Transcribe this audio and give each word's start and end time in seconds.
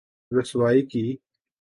رسوائی 0.31 0.81
کی‘‘۔ 0.85 1.17